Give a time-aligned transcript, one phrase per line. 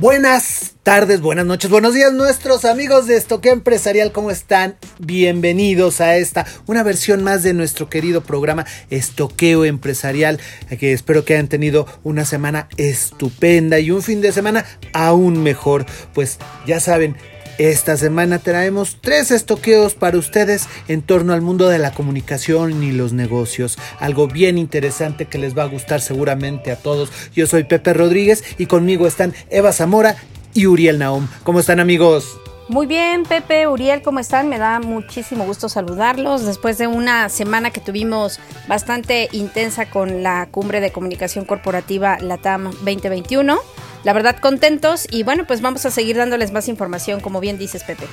[0.00, 4.76] Buenas tardes, buenas noches, buenos días nuestros amigos de Estoqueo Empresarial, ¿cómo están?
[5.00, 10.38] Bienvenidos a esta, una versión más de nuestro querido programa Estoqueo Empresarial,
[10.78, 15.84] que espero que hayan tenido una semana estupenda y un fin de semana aún mejor,
[16.14, 17.16] pues ya saben,
[17.58, 22.92] esta semana traemos tres estoqueos para ustedes en torno al mundo de la comunicación y
[22.92, 23.78] los negocios.
[23.98, 27.10] Algo bien interesante que les va a gustar seguramente a todos.
[27.34, 30.16] Yo soy Pepe Rodríguez y conmigo están Eva Zamora
[30.54, 31.26] y Uriel Naum.
[31.42, 32.38] ¿Cómo están amigos?
[32.68, 34.48] Muy bien, Pepe, Uriel, ¿cómo están?
[34.50, 40.48] Me da muchísimo gusto saludarlos después de una semana que tuvimos bastante intensa con la
[40.50, 43.58] cumbre de comunicación corporativa LATAM 2021
[44.04, 47.84] la verdad contentos y bueno, pues vamos a seguir dándoles más información, como bien dices,
[47.84, 48.06] Pepe.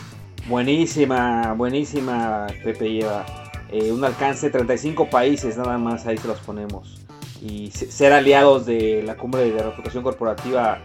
[0.48, 3.26] Buenísima, buenísima, Pepe lleva
[3.72, 7.02] eh, un alcance de 35 países, nada más ahí se los ponemos.
[7.42, 10.80] Y ser aliados de la cumbre de reputación corporativa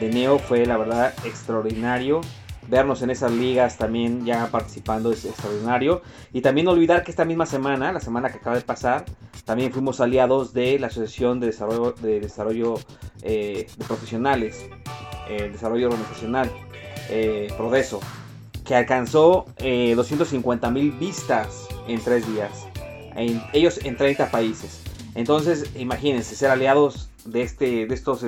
[0.00, 2.20] de Neo fue la verdad extraordinario
[2.68, 6.02] vernos en esas ligas también ya participando es extraordinario.
[6.32, 9.04] Y también olvidar que esta misma semana, la semana que acaba de pasar,
[9.44, 12.74] también fuimos aliados de la Asociación de Desarrollo de, desarrollo,
[13.22, 14.66] eh, Profesionales,
[15.28, 16.50] eh, Desarrollo Organizacional,
[17.10, 18.00] eh, Prodeso,
[18.64, 22.66] que alcanzó 250 mil vistas en tres días.
[23.52, 24.82] Ellos en 30 países.
[25.14, 28.24] Entonces, imagínense, ser aliados de, este, de estos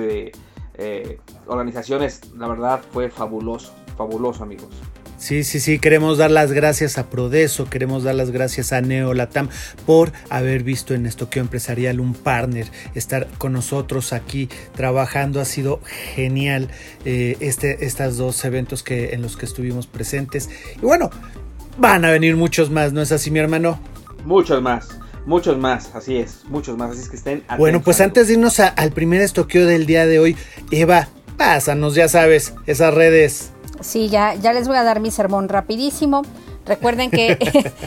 [1.47, 4.69] organizaciones, la verdad fue fabuloso fabuloso, amigos.
[5.17, 9.49] Sí, sí, sí, queremos dar las gracias a Prodeso, queremos dar las gracias a Neolatam
[9.87, 15.79] por haber visto en Estoqueo Empresarial un partner, estar con nosotros aquí trabajando, ha sido
[16.13, 16.69] genial
[17.03, 20.51] eh, este, estos dos eventos que, en los que estuvimos presentes.
[20.75, 21.09] Y bueno,
[21.79, 23.79] van a venir muchos más, ¿no es así, mi hermano?
[24.23, 24.99] Muchos más.
[25.25, 27.57] Muchos más, así es, muchos más, así es que estén atentos.
[27.57, 30.37] Bueno, pues antes de irnos al primer estoqueo del día de hoy,
[30.71, 35.49] Eva, pásanos, ya sabes, esas redes Sí, ya, ya les voy a dar mi sermón
[35.49, 36.23] rapidísimo.
[36.65, 37.37] Recuerden que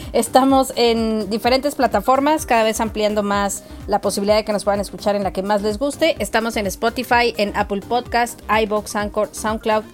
[0.12, 5.16] estamos en diferentes plataformas, cada vez ampliando más la posibilidad de que nos puedan escuchar
[5.16, 6.16] en la que más les guste.
[6.18, 9.84] Estamos en Spotify, en Apple Podcast, iBox, Anchor, SoundCloud,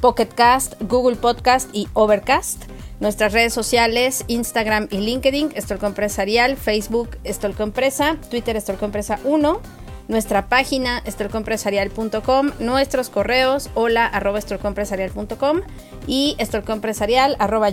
[0.00, 2.64] Pocket Cast, Google Podcast y Overcast.
[3.00, 9.60] Nuestras redes sociales, Instagram y LinkedIn, Estolco Empresarial, Facebook, Estolco Empresa, Twitter, Estolco Empresa 1
[10.08, 15.60] nuestra página estorcoempresarial.com, nuestros correos hola arroba estorcoempresarial.com
[16.06, 17.70] y estorcoempresarial arroba.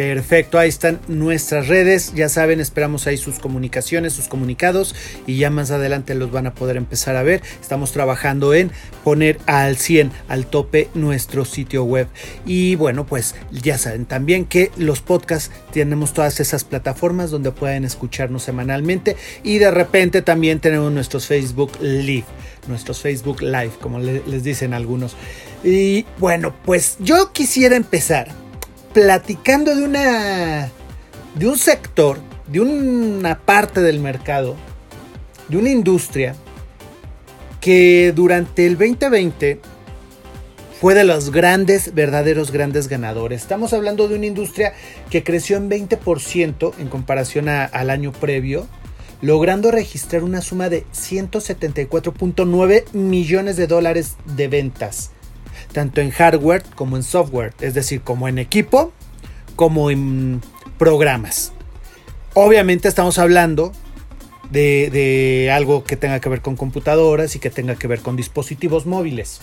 [0.00, 4.94] Perfecto, ahí están nuestras redes, ya saben, esperamos ahí sus comunicaciones, sus comunicados
[5.26, 7.42] y ya más adelante los van a poder empezar a ver.
[7.60, 8.70] Estamos trabajando en
[9.04, 12.08] poner al 100, al tope nuestro sitio web.
[12.46, 17.84] Y bueno, pues ya saben también que los podcasts tenemos todas esas plataformas donde pueden
[17.84, 22.24] escucharnos semanalmente y de repente también tenemos nuestros Facebook Live,
[22.68, 25.14] nuestros Facebook Live, como les dicen algunos.
[25.62, 28.39] Y bueno, pues yo quisiera empezar
[28.92, 30.70] platicando de una
[31.34, 32.18] de un sector,
[32.48, 34.56] de una parte del mercado,
[35.48, 36.34] de una industria
[37.60, 39.60] que durante el 2020
[40.80, 43.42] fue de los grandes, verdaderos grandes ganadores.
[43.42, 44.72] Estamos hablando de una industria
[45.10, 48.66] que creció en 20% en comparación al año previo,
[49.20, 55.10] logrando registrar una suma de 174.9 millones de dólares de ventas
[55.72, 58.92] tanto en hardware como en software, es decir, como en equipo,
[59.56, 60.40] como en
[60.78, 61.52] programas.
[62.34, 63.72] Obviamente estamos hablando
[64.50, 68.86] de, algo que tenga que ver con computadoras y que tenga que ver con dispositivos
[68.86, 69.40] móviles.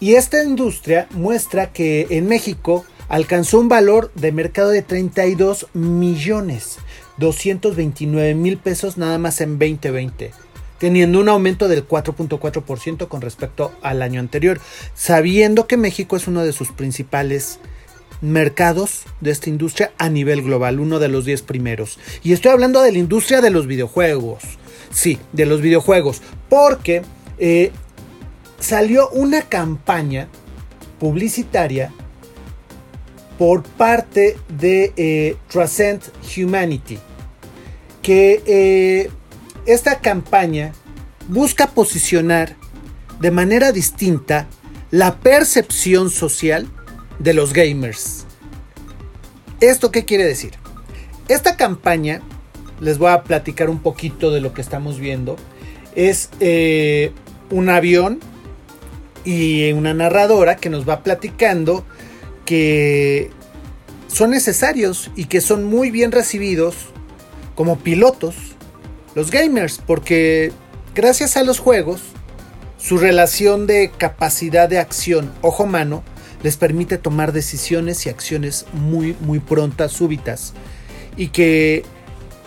[0.00, 6.78] Y esta industria muestra que en México alcanzó un valor de mercado de 32 millones
[7.16, 10.30] 229 mil pesos nada más en 2020
[10.78, 14.60] teniendo un aumento del 4.4% con respecto al año anterior,
[14.94, 17.58] sabiendo que México es uno de sus principales
[18.20, 21.98] mercados de esta industria a nivel global, uno de los 10 primeros.
[22.22, 24.42] Y estoy hablando de la industria de los videojuegos.
[24.90, 27.02] Sí, de los videojuegos, porque
[27.38, 27.72] eh,
[28.58, 30.28] salió una campaña
[30.98, 31.92] publicitaria
[33.38, 36.02] por parte de eh, Transcend
[36.36, 36.98] Humanity,
[38.02, 39.10] que eh,
[39.68, 40.72] esta campaña
[41.28, 42.56] busca posicionar
[43.20, 44.48] de manera distinta
[44.90, 46.66] la percepción social
[47.18, 48.24] de los gamers.
[49.60, 50.54] ¿Esto qué quiere decir?
[51.28, 52.22] Esta campaña,
[52.80, 55.36] les voy a platicar un poquito de lo que estamos viendo,
[55.94, 57.12] es eh,
[57.50, 58.20] un avión
[59.26, 61.84] y una narradora que nos va platicando
[62.46, 63.30] que
[64.06, 66.74] son necesarios y que son muy bien recibidos
[67.54, 68.47] como pilotos
[69.18, 70.52] los gamers, porque
[70.94, 72.02] gracias a los juegos,
[72.78, 76.04] su relación de capacidad de acción ojo-mano
[76.44, 80.52] les permite tomar decisiones y acciones muy, muy prontas, súbitas.
[81.16, 81.82] Y que,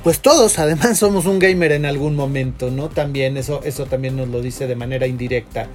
[0.02, 2.88] pues todos además somos un gamer en algún momento, ¿no?
[2.88, 5.68] También eso, eso también nos lo dice de manera indirecta.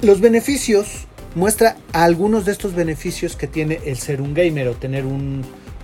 [0.00, 1.06] Los beneficios,
[1.36, 5.04] muestra algunos de estos beneficios que tiene el ser un gamer o tener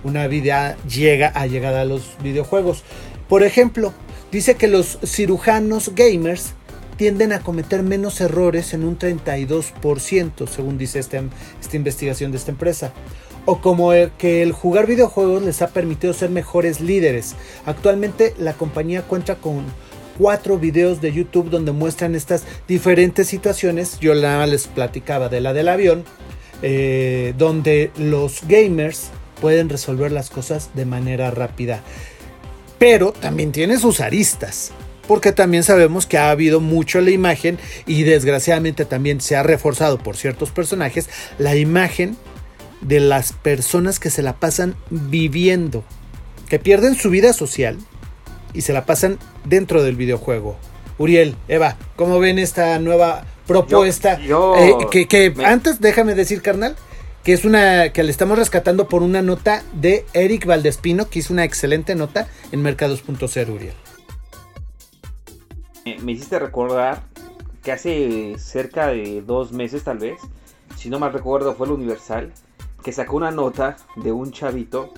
[0.03, 2.83] una vida llega a llegada a los videojuegos.
[3.29, 3.93] Por ejemplo,
[4.31, 6.53] dice que los cirujanos gamers
[6.97, 11.21] tienden a cometer menos errores en un 32%, según dice esta,
[11.61, 12.91] esta investigación de esta empresa.
[13.45, 17.35] O como que el jugar videojuegos les ha permitido ser mejores líderes.
[17.65, 19.63] Actualmente la compañía cuenta con
[20.17, 23.99] cuatro videos de YouTube donde muestran estas diferentes situaciones.
[23.99, 26.03] Yo la les platicaba de la del avión,
[26.61, 31.81] eh, donde los gamers pueden resolver las cosas de manera rápida.
[32.79, 34.71] Pero también tiene sus aristas
[35.09, 39.97] porque también sabemos que ha habido mucho la imagen y desgraciadamente también se ha reforzado
[39.97, 41.09] por ciertos personajes
[41.39, 42.15] la imagen
[42.81, 45.83] de las personas que se la pasan viviendo,
[46.47, 47.79] que pierden su vida social
[48.53, 50.57] y se la pasan dentro del videojuego.
[50.99, 54.19] Uriel, Eva, ¿cómo ven esta nueva propuesta?
[54.21, 56.75] Eh, que, antes, déjame decir, carnal,
[57.29, 61.31] que es una que le estamos rescatando por una nota de Eric Valdespino, que hizo
[61.31, 63.75] una excelente nota en mercados.0, Uriel
[66.01, 67.03] me hiciste recordar
[67.61, 70.19] que hace cerca de dos meses tal vez,
[70.75, 72.33] si no mal recuerdo fue el Universal,
[72.83, 74.91] que sacó una nota de un chavito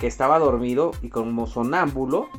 [0.00, 2.30] que estaba dormido y como sonámbulo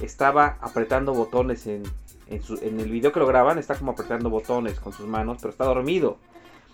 [0.00, 1.84] estaba apretando botones en,
[2.26, 5.66] en, el video que lo graban, está como apretando botones con sus manos, pero está
[5.66, 6.16] dormido.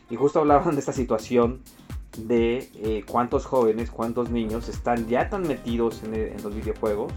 [0.08, 1.60] Y justo hablaban de esta situación
[2.16, 7.12] de eh, cuántos jóvenes, cuántos niños están ya tan metidos en los videojuegos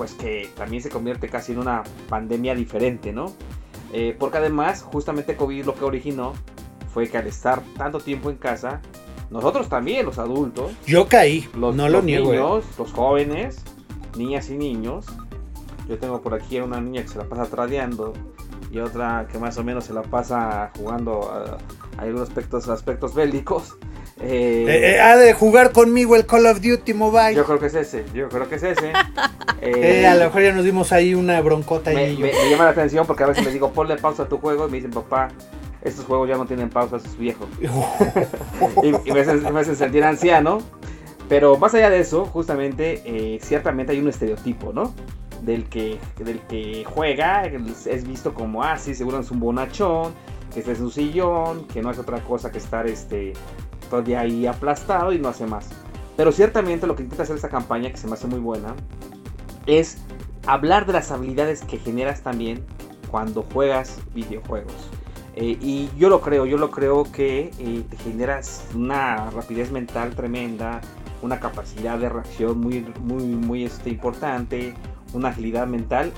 [0.00, 3.34] pues que también se convierte casi en una pandemia diferente, ¿no?
[3.92, 6.32] Eh, porque además, justamente COVID lo que originó
[6.94, 8.80] fue que al estar tanto tiempo en casa,
[9.28, 12.38] nosotros también, los adultos, yo caí, los, no lo niego, ¿eh?
[12.38, 13.62] niños, los jóvenes,
[14.16, 15.04] niñas y niños.
[15.86, 18.14] Yo tengo por aquí una niña que se la pasa tradeando
[18.70, 21.58] y otra que más o menos se la pasa jugando a,
[21.98, 23.76] a algunos aspectos, aspectos bélicos.
[24.22, 27.34] Eh, eh, eh, ha de jugar conmigo el Call of Duty Mobile.
[27.34, 28.92] Yo creo que es ese, yo creo que es ese.
[30.06, 31.90] a lo mejor ya nos dimos ahí una broncota.
[31.90, 34.68] Me, me, llama la atención porque a veces le digo, ponle pausa a tu juego
[34.68, 35.28] y me dicen, papá,
[35.82, 37.46] estos juegos ya no tienen pausa, es viejo.
[38.82, 40.58] y, me, hacen, sentir anciano.
[41.28, 44.92] Pero más allá de eso, justamente, ciertamente hay un estereotipo, ¿no?
[45.42, 50.12] Del que, del que juega, es visto como, ah, sí, seguro es un bonachón,
[50.52, 53.34] que está en su sillón, que no es otra cosa que estar este,
[53.90, 55.68] de ahí aplastado y no hace más.
[56.16, 58.74] Pero ciertamente lo que intenta hacer esta campaña, que se me hace muy buena,
[59.66, 59.98] es
[60.46, 62.64] hablar de las habilidades que generas también
[63.10, 64.90] cuando juegas videojuegos.
[65.36, 70.14] Eh, y yo lo creo, yo lo creo que eh, te generas una rapidez mental
[70.14, 70.80] tremenda,
[71.22, 74.74] una capacidad de reacción muy, muy, muy este, importante,
[75.12, 76.12] una agilidad mental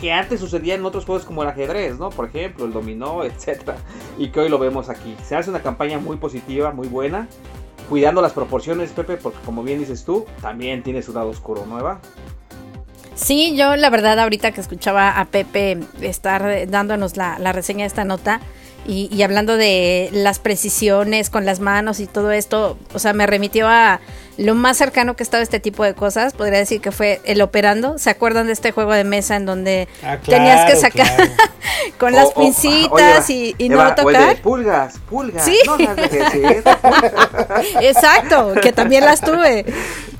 [0.00, 2.10] que antes sucedía en otros juegos como el ajedrez, ¿no?
[2.10, 3.76] Por ejemplo, el dominó, etcétera,
[4.16, 5.16] y que hoy lo vemos aquí.
[5.24, 7.28] Se hace una campaña muy positiva, muy buena,
[7.88, 12.00] cuidando las proporciones, Pepe, porque como bien dices tú, también tiene su lado oscuro, ¿nueva?
[13.14, 17.88] Sí, yo la verdad ahorita que escuchaba a Pepe estar dándonos la, la reseña de
[17.88, 18.40] esta nota,
[18.86, 23.26] y, y, hablando de las precisiones con las manos y todo esto, o sea, me
[23.26, 24.00] remitió a
[24.38, 27.98] lo más cercano que estaba este tipo de cosas, podría decir que fue el operando.
[27.98, 31.08] ¿Se acuerdan de este juego de mesa en donde ah, tenías que sacar
[31.98, 34.40] con las pincitas y, no tocar?
[34.40, 35.44] pulgas, pulgas.
[35.44, 35.58] Sí.
[37.80, 39.66] Exacto, que también las tuve.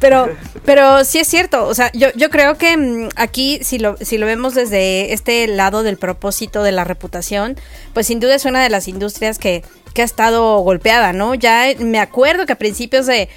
[0.00, 0.28] Pero,
[0.64, 1.67] pero sí es cierto.
[1.67, 5.47] O sea, yo, yo creo que mm, aquí, si lo, si lo vemos desde este
[5.47, 7.57] lado del propósito de la reputación,
[7.95, 9.64] pues sin duda es una de las industrias que
[9.99, 11.35] que ha estado golpeada, ¿no?
[11.35, 13.28] Ya me acuerdo que a principios de,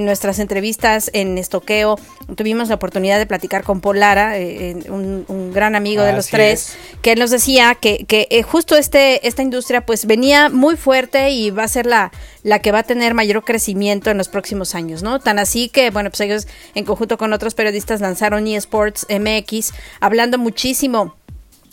[0.00, 1.96] nuestras entrevistas en Estoqueo
[2.34, 6.76] tuvimos la oportunidad de platicar con Polara, eh, eh, un, gran amigo de los tres,
[7.02, 11.30] que él nos decía que, que eh, justo este, esta industria pues venía muy fuerte
[11.30, 12.10] y va a ser la,
[12.42, 15.20] la que va a tener mayor crecimiento en los próximos años, ¿no?
[15.20, 20.36] Tan así que, bueno, pues ellos en conjunto con otros periodistas lanzaron eSports MX, hablando
[20.36, 21.17] muchísimo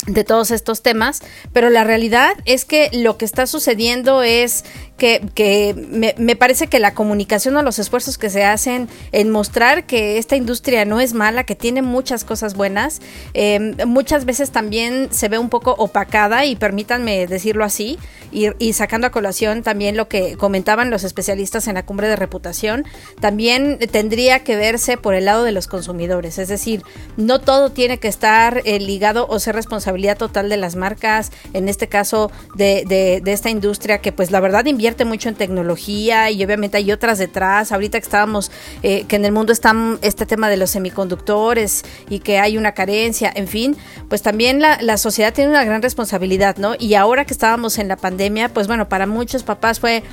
[0.07, 1.21] de todos estos temas,
[1.53, 4.63] pero la realidad es que lo que está sucediendo es
[4.97, 10.17] que, me, parece que la comunicación o los esfuerzos que se hacen en mostrar que
[10.17, 13.01] esta industria no es mala, que tiene muchas cosas buenas,
[13.33, 17.99] em, muchas veces también se ve un poco opacada y permítanme decirlo así,
[18.31, 22.15] y, y, sacando a colación también lo que comentaban los especialistas en la cumbre de
[22.15, 22.85] reputación,
[23.19, 26.83] también tendría que verse por el lado de los consumidores, es decir,
[27.17, 31.69] no todo tiene que estar eh, ligado o ser responsabilidad total de las marcas, en
[31.69, 36.29] este caso de, de, de esta industria que pues la verdad invierte mucho en tecnología
[36.29, 37.71] y obviamente hay otras detrás.
[37.71, 38.51] Ahorita que estábamos,
[38.83, 42.73] eh, que en el mundo está este tema de los semiconductores y que hay una
[42.73, 43.75] carencia, en fin,
[44.09, 46.75] pues también la, la sociedad tiene una gran responsabilidad, ¿no?
[46.77, 50.03] Y ahora que estábamos en la pandemia, pues bueno, para muchos papás fue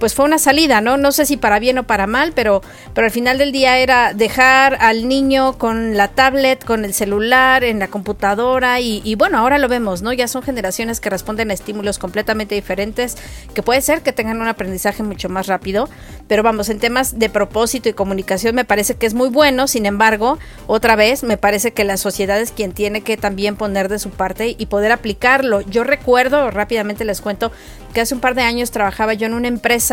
[0.00, 0.96] pues fue una salida, ¿no?
[0.96, 2.62] No sé si para bien o para mal, pero,
[2.94, 7.62] pero al final del día era dejar al niño con la tablet, con el celular,
[7.62, 10.12] en la computadora y, bueno, ahora lo vemos, ¿no?
[10.12, 13.16] Ya son generaciones que responden a estímulos completamente diferentes,
[13.54, 15.88] que puede ser que tengan un aprendizaje mucho más rápido,
[16.26, 19.84] pero vamos, en temas de propósito y comunicación me parece que es muy bueno, sin
[19.84, 23.98] embargo, otra vez, me parece que la sociedad es quien tiene que también poner de
[23.98, 25.60] su parte y poder aplicarlo.
[25.60, 27.52] Yo recuerdo, rápidamente les cuento,
[27.92, 29.89] que hace un par de años trabajaba yo en una empresa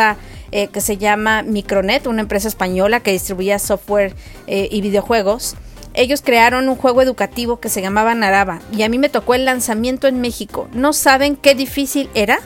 [0.52, 4.16] eh, que se llama Micronet, una empresa española que distribuía software
[4.48, 5.56] eh, y videojuegos.
[5.94, 9.46] Ellos crearon un juego educativo que se llamaba Naraba y a mí me tocó el
[9.46, 10.68] lanzamiento en México.
[10.72, 12.40] ¿No saben qué difícil era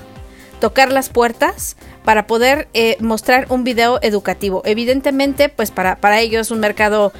[0.60, 4.62] tocar las puertas para poder eh, mostrar un video educativo.
[4.64, 7.12] Evidentemente, pues para, para ellos un mercado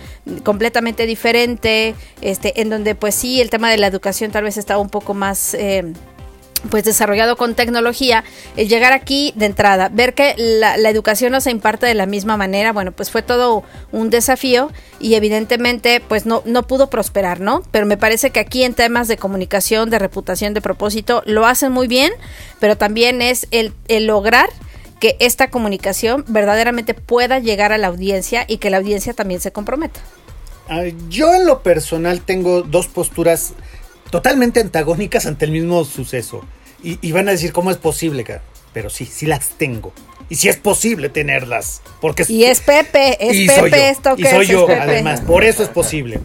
[0.44, 4.80] completamente diferente, este, en donde pues sí, el tema de la educación tal vez estaba
[4.80, 5.56] un poco más
[6.70, 8.24] pues desarrollado con tecnología,
[8.56, 12.38] el llegar aquí de entrada, ver que la, educación no se imparte de la misma
[12.38, 17.64] manera, bueno, pues fue todo un desafío y evidentemente pues no, no pudo prosperar, ¿no?
[17.72, 21.72] Pero me parece que aquí en temas de comunicación, de reputación, de propósito, lo hacen
[21.72, 22.12] muy bien,
[22.60, 24.50] pero también es el, el lograr
[25.00, 29.52] que esta comunicación verdaderamente pueda llegar a la audiencia y que la audiencia también se
[29.52, 30.00] comprometa.
[31.10, 33.54] Yo en lo personal tengo dos posturas
[34.12, 36.46] totalmente antagónicas ante el mismo suceso.
[36.84, 38.26] Y, van a decir, ¿cómo es posible?
[38.74, 39.94] Pero sí, sí las tengo.
[40.30, 41.82] Y sí es posible tenerlas.
[42.00, 45.70] Porque y es Pepe, es Pepe esto que Y soy yo, además, por eso es
[45.70, 46.20] posible.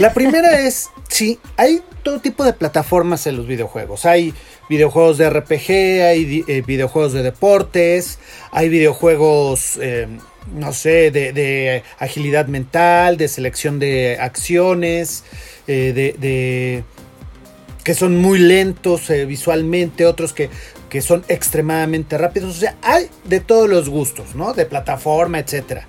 [0.00, 4.06] La primera es, sí, hay todo tipo de plataformas en los videojuegos.
[4.06, 4.34] Hay
[4.68, 8.18] videojuegos de RPG, hay eh, videojuegos de deportes,
[8.50, 10.08] hay videojuegos, eh,
[10.52, 15.22] no sé, de, agilidad mental, de selección de acciones,
[15.68, 16.84] eh, de
[17.84, 20.50] que son muy lentos eh, visualmente, otros que,
[20.88, 22.56] que, son extremadamente rápidos.
[22.56, 24.52] O sea, hay de todos los gustos, ¿no?
[24.52, 25.82] De plataforma, etc.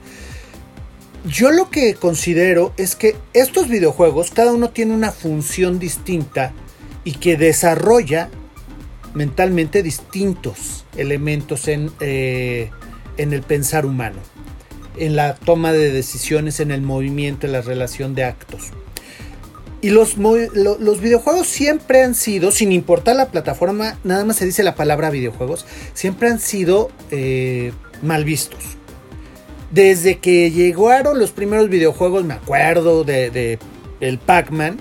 [1.26, 6.52] Yo lo que considero es que estos videojuegos, cada uno tiene una función distinta
[7.04, 8.30] y que desarrolla
[9.14, 12.72] mentalmente distintos elementos en, eh,
[13.18, 14.18] en el pensar humano,
[14.98, 18.72] en la toma de decisiones, en el movimiento, en la relación de actos.
[19.84, 24.64] Y los, los videojuegos siempre han sido, sin importar la plataforma, nada más se dice
[24.64, 28.62] la palabra videojuegos, siempre han sido eh, mal vistos.
[29.72, 33.60] Desde que llegaron los primeros videojuegos, me acuerdo de,
[34.00, 34.78] el Pac-Man.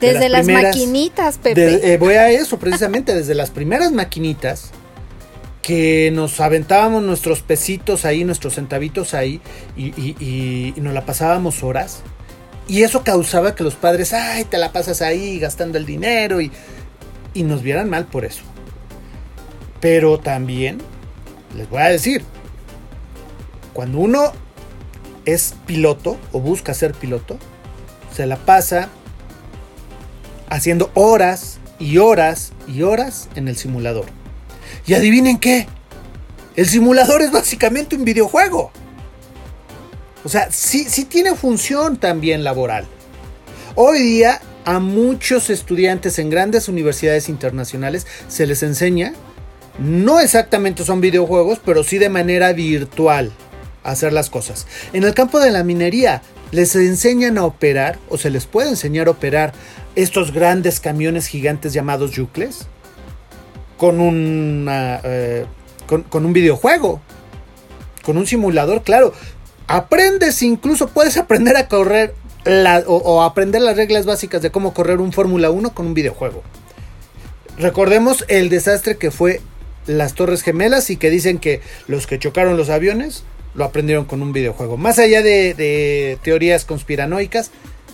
[0.00, 1.92] Desde las, maquinitas, Pepe.
[1.92, 4.72] Eh, voy a eso, precisamente, desde las primeras maquinitas
[5.62, 9.40] que nos aventábamos nuestros pesitos ahí, nuestros centavitos ahí,
[9.76, 9.86] y,
[10.18, 12.02] y nos la pasábamos horas.
[12.66, 16.50] Y eso causaba que los padres, ay, te la pasas ahí gastando el dinero y,
[17.34, 18.42] y nos vieran mal por eso.
[19.80, 20.78] Pero también,
[21.56, 22.24] les voy a decir,
[23.74, 24.32] cuando uno
[25.26, 27.38] es piloto o busca ser piloto,
[28.14, 28.88] se la pasa
[30.48, 34.06] haciendo horas y horas y horas en el simulador.
[34.86, 35.66] Y adivinen qué,
[36.56, 38.70] el simulador es básicamente un videojuego.
[40.24, 42.86] O sea, sí, sí tiene función también laboral.
[43.74, 49.12] Hoy día a muchos estudiantes en grandes universidades internacionales se les enseña,
[49.78, 53.32] no exactamente son videojuegos, pero sí de manera virtual
[53.82, 54.66] hacer las cosas.
[54.94, 59.08] En el campo de la minería les enseñan a operar o se les puede enseñar
[59.08, 59.52] a operar
[59.94, 62.66] estos grandes camiones gigantes llamados yucles
[63.76, 65.44] con, eh,
[66.08, 67.02] con un videojuego,
[68.02, 69.12] con un simulador, claro
[69.66, 72.14] aprendes, incluso puedes aprender a correr
[72.86, 76.42] o, aprender las reglas básicas de cómo correr un Fórmula 1 con un videojuego.
[77.56, 79.40] Recordemos el desastre que fue
[79.86, 84.22] las Torres Gemelas y que dicen que los que chocaron los aviones lo aprendieron con
[84.22, 84.76] un videojuego.
[84.76, 87.50] Más allá de, teorías conspiranoicas,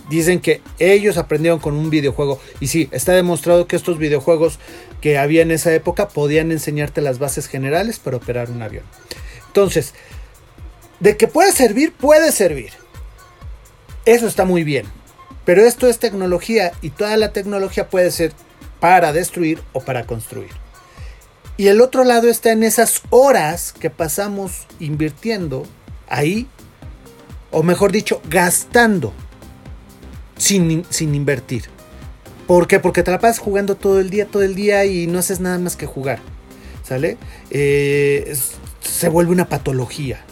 [0.09, 2.39] dicen que ellos aprendieron con un videojuego.
[2.59, 4.59] Y sí, está demostrado que estos videojuegos
[4.99, 8.83] que había en esa época podían enseñarte las bases generales para operar un avión.
[9.47, 9.93] Entonces,
[11.01, 12.71] de que puede servir, puede servir.
[14.05, 14.85] Eso está muy bien.
[15.43, 18.31] Pero esto es tecnología y toda la tecnología puede ser
[18.79, 20.51] para destruir o para construir.
[21.57, 25.63] Y el otro lado está en esas horas que pasamos invirtiendo
[26.07, 26.47] ahí,
[27.49, 29.13] o mejor dicho, gastando
[30.37, 31.65] sin, sin invertir.
[32.47, 32.79] ¿Por qué?
[32.79, 35.57] Porque te la pasas jugando todo el día, todo el día y no haces nada
[35.57, 36.19] más que jugar.
[36.83, 37.17] ¿Sale?
[37.49, 38.35] Eh,
[38.81, 40.23] se vuelve una patología.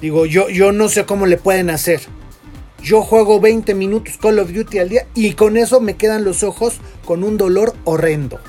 [0.00, 2.00] Digo, yo, yo no sé cómo le pueden hacer.
[2.82, 6.42] Yo juego 20 minutos Call of Duty al día y con eso me quedan los
[6.42, 8.40] ojos con un dolor horrendo.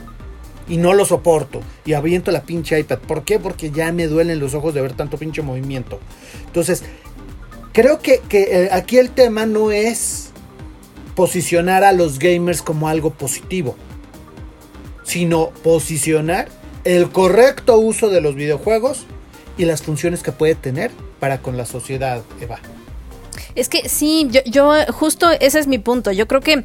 [0.70, 1.62] Y no lo soporto.
[1.84, 3.00] Y aviento la pinche iPad.
[3.00, 3.40] ¿Por qué?
[3.40, 6.00] Porque ya me duelen los ojos de ver tanto pinche movimiento.
[6.46, 6.84] Entonces,
[7.74, 10.30] creo que, que eh, aquí el tema no es
[11.16, 13.76] posicionar a los gamers como algo positivo.
[15.04, 16.48] Sino posicionar
[16.86, 19.06] el correcto uso de los videojuegos
[19.58, 22.60] y las funciones que puede tener para con la sociedad, Eva.
[23.56, 26.12] Es que sí, yo, yo justo ese es mi punto.
[26.12, 26.64] Yo creo que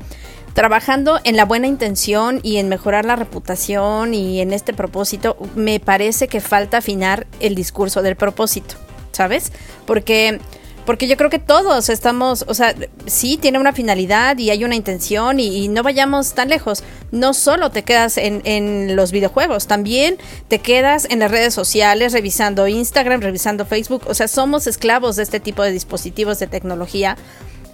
[0.54, 5.78] trabajando en la buena intención y en mejorar la reputación y en este propósito, me
[5.78, 8.76] parece que falta afinar el discurso del propósito,
[9.12, 9.52] ¿sabes?
[9.84, 10.40] Porque
[10.86, 12.74] porque yo creo que todos estamos, o sea,
[13.06, 16.84] sí tiene una finalidad y hay una intención y, no vayamos tan lejos.
[17.10, 20.16] No solo te quedas en, los videojuegos, también
[20.48, 24.04] te quedas en las redes sociales, revisando Instagram, revisando Facebook.
[24.06, 27.16] O sea, somos esclavos de este tipo de dispositivos de tecnología.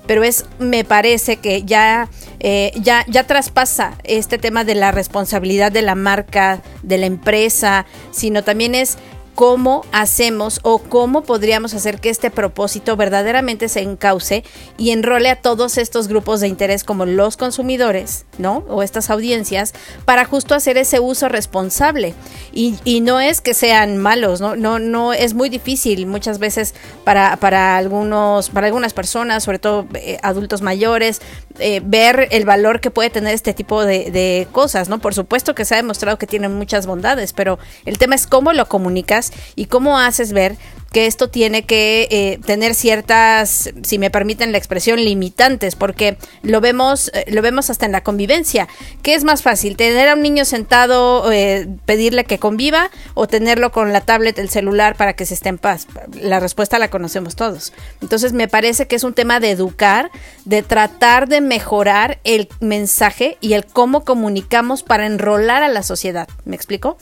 [0.06, 2.08] Pero es, me parece que ya,
[2.40, 7.86] eh, ya, ya traspasa este tema de la responsabilidad de la marca, de la empresa,
[8.10, 8.98] sino también es
[9.34, 14.44] cómo hacemos o cómo podríamos hacer que este propósito verdaderamente se encauce
[14.76, 18.64] y enrole a todos estos grupos de interés como los consumidores, ¿no?
[18.68, 19.72] O estas audiencias
[20.04, 22.14] para justo hacer ese uso responsable.
[22.52, 24.54] Y, no es que sean malos, ¿no?
[24.54, 29.86] No, no es muy difícil muchas veces para, para algunos, para algunas personas, sobre todo
[29.94, 31.20] eh, adultos mayores,
[31.58, 34.98] eh, ver el valor que puede tener este tipo de, de cosas, ¿no?
[34.98, 38.52] Por supuesto que se ha demostrado que tienen muchas bondades, pero el tema es cómo
[38.52, 40.56] lo comunicas y cómo haces ver
[40.92, 46.60] que esto tiene que eh, tener ciertas, si me permiten la expresión, limitantes, porque lo
[46.60, 48.68] vemos, eh, lo vemos hasta en la convivencia.
[49.02, 49.76] ¿Qué es más fácil?
[49.76, 54.50] ¿Tener a un niño sentado, eh, pedirle que conviva o tenerlo con la tablet, el
[54.50, 55.86] celular para que se esté en paz?
[56.20, 57.72] La respuesta la conocemos todos.
[58.02, 60.10] Entonces me parece que es un tema de educar,
[60.44, 66.28] de tratar de mejorar el mensaje y el cómo comunicamos para enrolar a la sociedad.
[66.44, 66.98] ¿Me explico?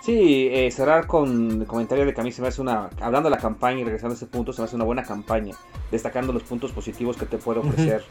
[0.00, 3.28] Sí, eh, cerrar con el comentario de que a mí se me hace una, hablando
[3.28, 5.54] de la campaña y regresando a ese punto, se me hace una buena campaña,
[5.90, 8.04] destacando los puntos positivos que te puede ofrecer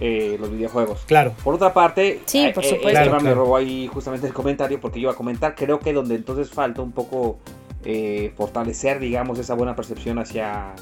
[0.00, 1.04] eh, los videojuegos.
[1.06, 1.32] Claro.
[1.44, 3.20] Por otra parte, sí, eh, supuesto.
[3.20, 6.50] me robó ahí justamente el comentario porque yo iba a comentar, creo que donde entonces
[6.50, 7.38] falta un poco
[8.36, 10.74] fortalecer, digamos, esa buena percepción hacia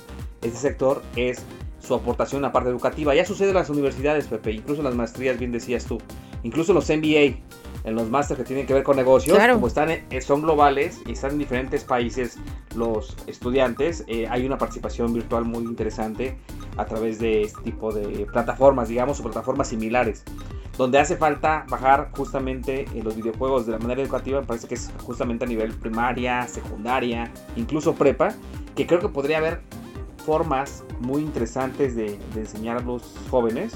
[0.42, 1.44] este sector es
[1.86, 3.14] su aportación a la parte educativa.
[3.14, 5.98] Ya sucede en las universidades, Pepe, incluso en las maestrías, bien decías tú,
[6.42, 7.36] incluso los MBA
[7.84, 11.12] en los másteres que tienen que ver con negocios, como están eh, son globales y
[11.12, 12.36] están en diferentes países
[12.74, 16.36] los estudiantes, eh, hay una participación virtual muy interesante
[16.76, 20.24] a través de este tipo de plataformas, digamos, o plataformas similares,
[20.76, 24.74] donde hace falta bajar justamente en los videojuegos de la manera educativa, me parece que
[24.74, 28.34] es justamente a nivel primaria, secundaria, incluso prepa,
[28.74, 29.60] que creo que podría haber
[30.26, 33.74] formas muy interesantes de, de enseñar a los jóvenes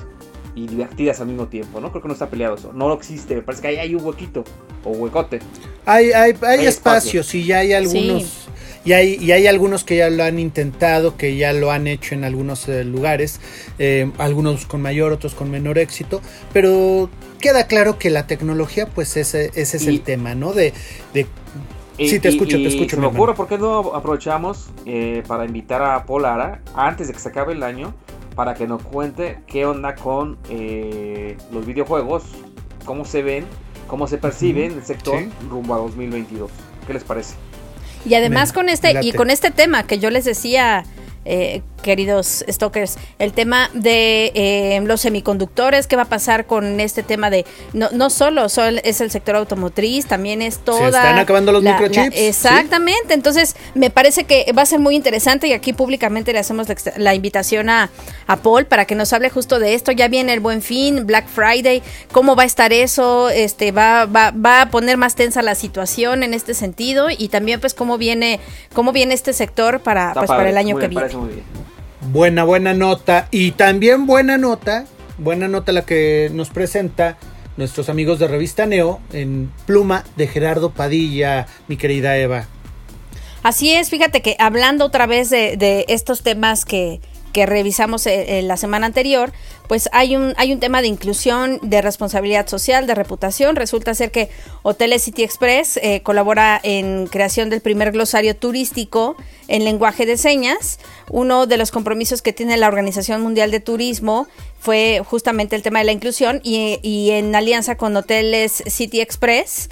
[0.54, 1.90] y divertidas al mismo tiempo, ¿no?
[1.90, 2.72] Creo que no está peleado eso.
[2.72, 4.44] No existe, me parece que ahí hay un huequito
[4.84, 5.38] o huecote.
[5.86, 8.48] Hay, hay, hay, espacios y ya hay algunos.
[8.82, 12.14] Y hay, y hay algunos que ya lo han intentado, que ya lo han hecho
[12.14, 13.38] en algunos eh, lugares,
[13.78, 16.22] eh, algunos con mayor, otros con menor éxito,
[16.54, 17.10] pero
[17.40, 20.54] queda claro que la tecnología, pues ese, ese es el tema, ¿no?
[20.54, 20.72] De,
[21.12, 21.26] de
[21.96, 22.96] Sí, te escucho, te escucho.
[22.96, 27.18] Se me ocurre, ¿por qué no aprovechamos eh, para invitar a Polara antes de que
[27.18, 27.94] se acabe el año
[28.35, 32.24] para que nos cuente qué onda con eh, los videojuegos,
[32.85, 33.44] cómo se ven,
[33.87, 36.50] cómo se perciben el sector rumbo a 2022.
[36.87, 37.35] ¿Qué les parece?
[38.07, 40.85] Y además con este y con este tema que yo les decía
[41.24, 47.02] eh, queridos stalkers, el tema de eh, los semiconductores, qué va a pasar con este
[47.02, 50.80] tema de, no, no solo, es el sector automotriz, también es toda...
[50.80, 52.16] Se están acabando los microchips.
[52.16, 56.68] exactamente, entonces me parece que va a ser muy interesante y aquí públicamente le hacemos
[56.96, 57.90] la, invitación a,
[58.26, 61.26] a, Paul para que nos hable justo de esto, ya viene el buen fin, Black
[61.28, 65.54] Friday, cómo va a estar eso, este va, va, va a poner más tensa la
[65.54, 68.40] situación en este sentido y también pues cómo viene,
[68.72, 71.08] cómo viene este sector para, pues, para el año que viene.
[72.00, 73.28] Buena, buena nota.
[73.30, 74.86] Y también buena nota,
[75.18, 77.18] buena nota la que nos presenta
[77.56, 82.46] nuestros amigos de Revista Neo en pluma de Gerardo Padilla, mi querida Eva.
[83.42, 87.00] Así es, fíjate que hablando otra vez de, estos temas que,
[87.32, 89.32] que revisamos eh, eh, la semana anterior,
[89.68, 93.56] pues hay un, hay un tema de inclusión, de responsabilidad social, de reputación.
[93.56, 94.30] Resulta ser que
[94.62, 99.16] Hoteles City Express eh, colabora en creación del primer glosario turístico
[99.48, 100.80] en lenguaje de señas.
[101.08, 104.26] Uno de los compromisos que tiene la Organización Mundial de Turismo
[104.58, 109.68] fue justamente el tema de la inclusión y, y en alianza con Hoteles City Express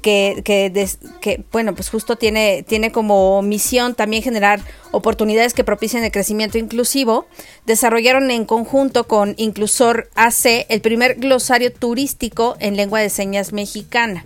[0.00, 4.60] que, que, bueno, pues justo tiene, tiene como misión también generar
[4.92, 7.26] oportunidades que propicien el crecimiento inclusivo,
[7.66, 14.24] desarrollaron en conjunto con Inclusor AC el primer glosario turístico en lengua de señas mexicana.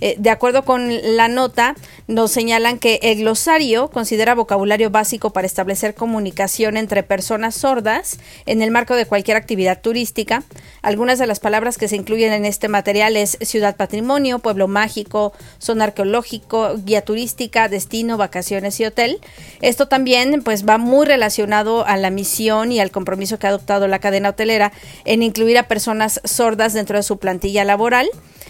[0.00, 1.74] Eh, de acuerdo con la nota,
[2.06, 8.62] nos señalan que el glosario considera vocabulario básico para establecer comunicación entre personas sordas en
[8.62, 10.42] el marco de cualquier actividad turística.
[10.82, 15.32] Algunas de las palabras que se incluyen en este material es ciudad patrimonio, pueblo mágico,
[15.58, 19.18] zona arqueológico, guía turística, destino, vacaciones y hotel.
[19.62, 23.88] Esto también pues va muy relacionado a la misión y al compromiso que ha adoptado
[23.88, 24.70] la cadena hotelera
[25.04, 28.08] en incluir a personas sordas dentro de su plantilla laboral.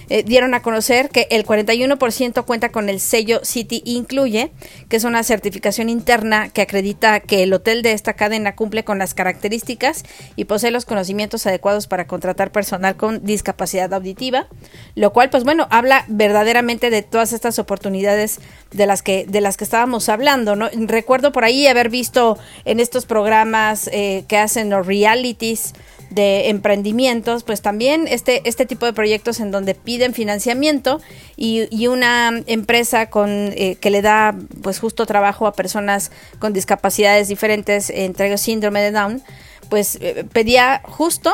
[0.08, 4.52] Eh, dieron a conocer que el 41% cuenta con el sello City Incluye,
[4.88, 8.98] que es una certificación interna que acredita que el hotel de esta cadena cumple con
[8.98, 10.04] las características
[10.36, 14.46] y posee los conocimientos adecuados para contratar personal con discapacidad auditiva,
[14.94, 18.38] lo cual pues bueno, habla verdaderamente de todas estas oportunidades
[18.70, 20.68] de las que de las que estábamos hablando, ¿no?
[20.72, 25.72] Recuerdo por ahí haber visto en estos programas eh, que hacen los realities
[26.10, 31.00] de emprendimientos, pues también este, este tipo de proyectos en donde piden financiamiento
[31.36, 37.28] y, una empresa con, eh, que le da pues justo trabajo a personas con discapacidades
[37.28, 39.22] diferentes, entre síndrome de Down,
[39.68, 41.32] pues eh, pedía justo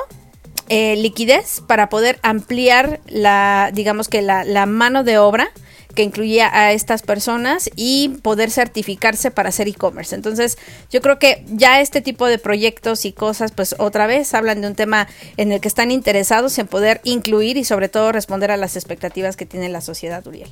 [0.69, 5.51] eh, liquidez para poder ampliar la, digamos que la mano de obra
[5.93, 10.15] que incluía a estas personas y poder certificarse para hacer e-commerce.
[10.15, 10.59] Entonces,
[10.91, 14.69] yo creo que ya este tipo de proyectos y cosas, pues otra vez hablan de
[14.69, 18.57] un tema en el que están interesados en poder incluir y sobre todo responder a
[18.57, 20.51] las expectativas que tiene la sociedad, Uriel.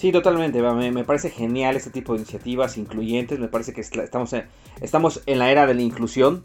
[0.00, 0.62] Sí, totalmente.
[0.62, 3.38] Me, parece genial este tipo de iniciativas incluyentes.
[3.38, 4.34] Me parece que estamos
[4.80, 6.42] estamos en la era de la inclusión.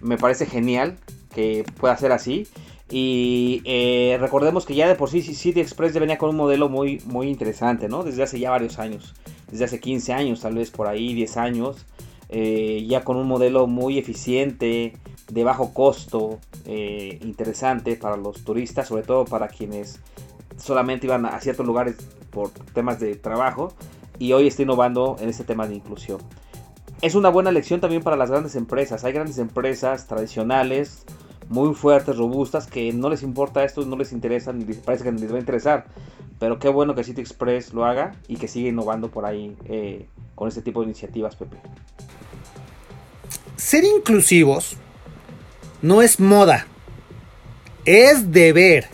[0.00, 0.98] Me parece genial
[1.34, 2.46] que pueda ser así.
[2.94, 7.00] Y eh, recordemos que ya de por sí City Express venía con un modelo muy,
[7.06, 8.02] muy interesante, ¿no?
[8.02, 9.14] Desde hace ya varios años,
[9.50, 11.86] desde hace 15 años, tal vez por ahí, 10 años,
[12.28, 14.92] eh, ya con un modelo muy eficiente,
[15.30, 19.98] de bajo costo, eh, interesante para los turistas, sobre todo para quienes
[20.58, 21.96] solamente iban a ciertos lugares
[22.28, 23.72] por temas de trabajo,
[24.18, 26.20] y hoy está innovando en este tema de inclusión.
[27.00, 29.02] Es una buena lección también para las grandes empresas.
[29.02, 31.06] Hay grandes empresas tradicionales,
[31.52, 35.12] muy fuertes, robustas, que no les importa esto, no les interesa, ni les parece que
[35.12, 35.84] les va a interesar.
[36.38, 40.08] Pero qué bueno que City Express lo haga y que siga innovando por ahí eh,
[40.34, 41.58] con este tipo de iniciativas, Pepe.
[43.56, 44.76] Ser inclusivos
[45.82, 46.66] no es moda,
[47.84, 48.88] es deber.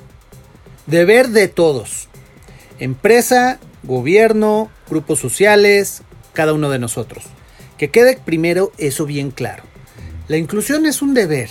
[0.86, 2.08] Deber de todos.
[2.80, 7.24] Empresa, gobierno, grupos sociales, cada uno de nosotros.
[7.76, 9.62] Que quede primero eso bien claro.
[10.26, 11.50] La inclusión es un deber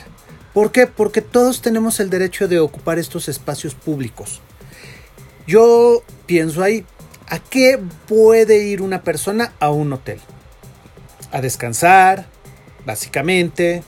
[0.57, 0.87] ¿Por qué?
[0.87, 4.41] Porque todos tenemos el derecho de ocupar estos espacios públicos.
[5.45, 6.83] Yo pienso ahí,
[7.27, 10.19] ¿a qué puede ir una persona a un hotel?
[11.31, 12.25] A descansar,
[12.87, 13.83] básicamente,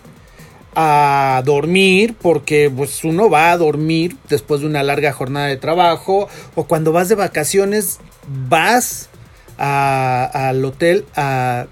[0.76, 6.30] a dormir, porque pues uno va a dormir después de una larga jornada de trabajo,
[6.54, 7.98] o cuando vas de vacaciones
[8.48, 9.10] vas
[9.58, 11.66] al hotel a,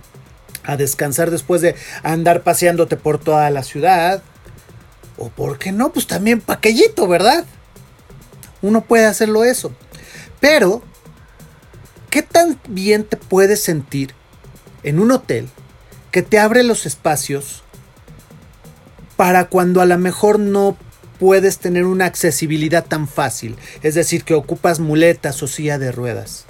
[0.63, 4.23] a descansar después de andar paseándote por toda la ciudad.
[5.17, 7.45] O por qué no, pues también paquellito, ¿verdad?
[8.61, 9.71] Uno puede hacerlo eso.
[10.39, 10.81] Pero,
[12.09, 14.13] ¿qué tan bien te puedes sentir
[14.83, 15.49] en un hotel
[16.11, 17.63] que te abre los espacios
[19.15, 20.77] para cuando a lo mejor no
[21.19, 23.55] puedes tener una accesibilidad tan fácil?
[23.81, 26.45] Es decir, que ocupas muletas o silla de ruedas.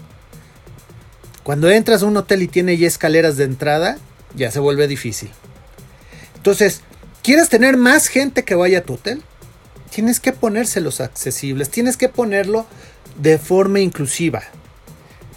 [1.44, 3.98] Cuando entras a un hotel y tiene ya escaleras de entrada,
[4.36, 5.32] ya se vuelve difícil.
[6.36, 6.82] Entonces,
[7.24, 9.22] ¿quieres tener más gente que vaya a tu hotel?
[9.90, 12.66] Tienes que ponérselos accesibles, tienes que ponerlo
[13.18, 14.44] de forma inclusiva.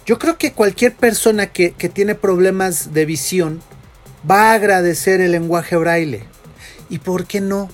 [0.05, 3.61] Yo creo que cualquier persona que, que tiene problemas de visión
[4.29, 6.25] va a agradecer el lenguaje braille.
[6.89, 7.69] ¿Y por qué no?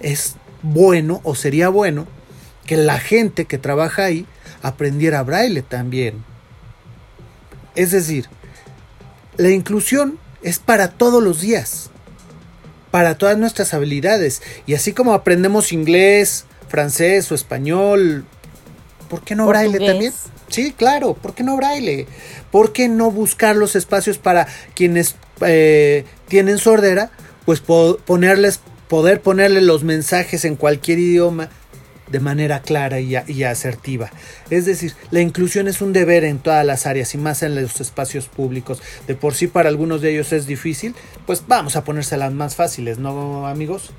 [0.00, 2.06] Es bueno o sería bueno
[2.66, 4.26] que la gente que trabaja ahí
[4.62, 6.24] aprendiera braille también.
[7.74, 8.28] Es decir,
[9.36, 11.90] la inclusión es para todos los días,
[12.92, 14.42] para todas nuestras habilidades.
[14.66, 18.26] Y así como aprendemos inglés, francés o español,
[19.08, 20.12] ¿por qué no braille también?
[20.48, 22.06] Sí, claro, ¿por qué no braille?
[22.52, 27.10] ¿Por qué no buscar los espacios para quienes eh, tienen sordera?
[27.46, 31.48] Pues ponerles, poder ponerle los mensajes en cualquier idioma
[32.12, 34.10] de manera clara y, asertiva.
[34.50, 37.80] Es decir, la inclusión es un deber en todas las áreas y más en los
[37.80, 38.82] espacios públicos.
[39.06, 40.94] De por sí para algunos de ellos es difícil,
[41.26, 43.90] pues vamos a ponérselas más fáciles, ¿no, amigos?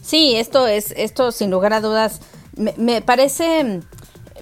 [0.00, 2.20] Sí, esto es, esto sin lugar a dudas,
[2.56, 3.80] me, parece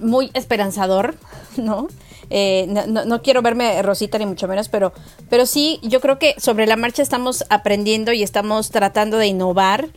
[0.00, 1.14] muy esperanzador,
[1.56, 1.88] ¿no?
[2.30, 4.92] Eh, no, no, quiero verme rosita ni mucho menos, pero,
[5.30, 9.88] pero sí, yo creo que sobre la marcha estamos aprendiendo y estamos tratando de innovar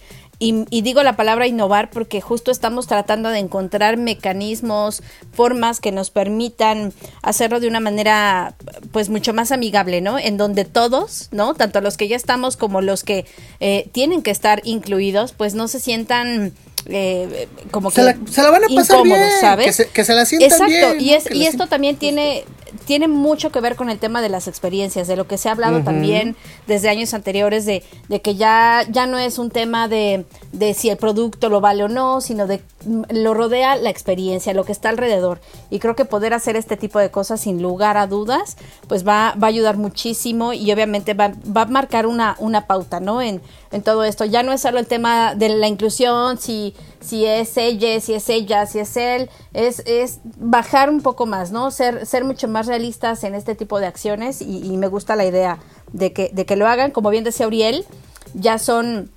[0.44, 6.10] y, digo la palabra innovar porque justo estamos tratando de encontrar mecanismos, formas que nos
[6.10, 8.56] permitan hacerlo de una manera
[8.92, 10.18] pues mucho más amigable, ¿no?
[10.18, 11.54] En donde todos, ¿no?
[11.54, 13.28] Tanto los que ya estamos como los que
[13.60, 16.54] eh, tienen que estar incluidos, pues no se sientan...
[16.86, 19.88] Eh, como que se la, se la, van a pasar bien, ¿sabes?
[19.94, 22.44] Que se, la sientan Exacto, y, es, y esto también tiene,
[22.86, 25.52] tiene mucho que ver con el tema de las experiencias, de lo que se ha
[25.52, 26.36] hablado también
[26.68, 30.90] desde años anteriores, de, de, que ya, ya no es un tema de, de si
[30.90, 34.90] el producto lo vale o no, sino de lo rodea la experiencia, lo que está
[34.90, 35.40] alrededor.
[35.70, 39.36] Y creo que poder hacer este tipo de cosas sin lugar a dudas, pues va,
[39.42, 43.22] va a ayudar muchísimo y obviamente va, va a marcar una, una pauta, ¿no?
[43.22, 43.42] En,
[43.72, 44.26] en todo esto.
[44.26, 48.30] Ya no es solo el tema de la inclusión, si, si es ella, si es
[48.30, 51.72] ella, si es él, es, es bajar un poco más, ¿no?
[51.72, 55.60] Ser, ser mucho más realistas en este tipo de acciones y, me gusta la idea
[55.92, 56.92] de que, de que lo hagan.
[56.92, 57.86] Como bien decía Uriel,
[58.34, 59.12] ya son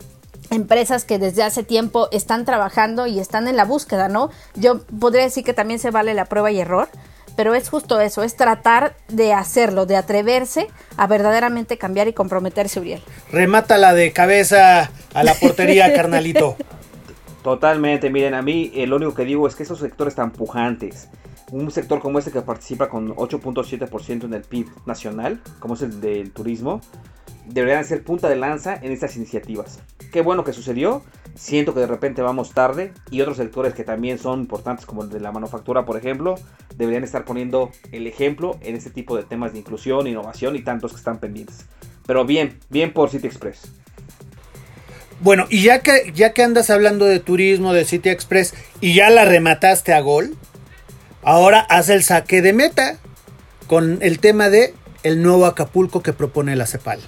[0.54, 4.30] empresas que desde hace tiempo están trabajando y están en la búsqueda, ¿no?
[4.54, 6.88] Yo podría decir que también se vale la prueba y error,
[7.36, 12.80] pero es justo eso, es tratar de hacerlo, de atreverse a verdaderamente cambiar y comprometerse,
[12.80, 13.02] Uriel.
[13.30, 16.56] Remátala de cabeza a la portería, carnalito.
[17.42, 21.08] Totalmente, miren, a mí eh, lo único que digo es que esos sectores tan pujantes,
[21.50, 26.00] un sector como este que participa con 8.7% en el PIB nacional, como es el
[26.00, 26.80] del turismo,
[27.46, 29.80] deberían ser punta de lanza en estas iniciativas.
[30.12, 31.02] Qué bueno que sucedió,
[31.34, 35.10] siento que de repente vamos tarde y otros sectores que también son importantes como el
[35.10, 36.36] de la manufactura, por ejemplo,
[36.76, 40.92] deberían estar poniendo el ejemplo en este tipo de temas de inclusión, innovación y tantos
[40.92, 41.66] que están pendientes.
[42.06, 43.72] Pero bien, bien por City Express.
[45.20, 49.10] Bueno, y ya que, ya que andas hablando de turismo, de City Express, y ya
[49.10, 50.36] la remataste a gol,
[51.22, 52.98] ahora haz el saque de meta
[53.66, 57.00] con el tema de el nuevo Acapulco que propone la CEPAL.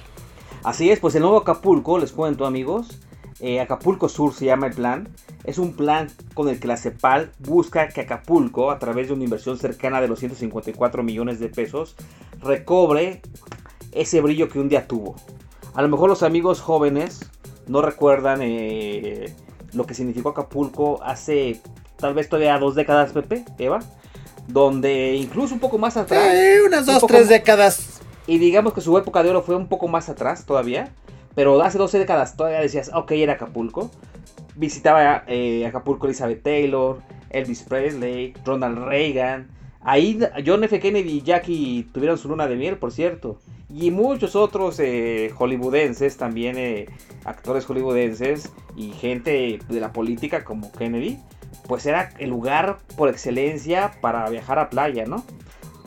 [0.66, 2.98] Así es, pues el nuevo Acapulco, les cuento amigos,
[3.38, 5.08] eh, Acapulco Sur se llama el plan.
[5.44, 9.22] Es un plan con el que la CEPAL busca que Acapulco, a través de una
[9.22, 11.94] inversión cercana de los 154 millones de pesos,
[12.40, 13.22] recobre
[13.92, 15.14] ese brillo que un día tuvo.
[15.74, 17.20] A lo mejor los amigos jóvenes
[17.68, 19.36] no recuerdan eh,
[19.72, 21.60] lo que significó Acapulco hace
[21.96, 23.84] tal vez todavía dos décadas, Pepe, Eva,
[24.48, 26.34] donde incluso un poco más atrás.
[26.66, 27.95] unas dos, tres décadas
[28.26, 30.90] y digamos que su época de oro fue un poco más atrás todavía.
[31.36, 33.90] Pero hace 12 décadas todavía decías, ok, era Acapulco.
[34.54, 39.48] Visitaba eh, Acapulco Elizabeth Taylor, Elvis Presley, Ronald Reagan.
[39.82, 40.80] Ahí John F.
[40.80, 43.38] Kennedy y Jackie tuvieron su luna de miel, por cierto.
[43.68, 46.86] Y muchos otros eh, hollywoodenses, también eh,
[47.24, 51.18] actores hollywoodenses y gente de la política como Kennedy.
[51.68, 55.22] Pues era el lugar por excelencia para viajar a playa, ¿no?